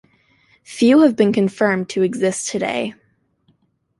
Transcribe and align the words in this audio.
Few 0.63 0.99
have 1.01 1.15
been 1.15 1.31
confirmed 1.31 1.89
to 1.89 2.01
exist 2.01 2.49
today. 2.49 2.95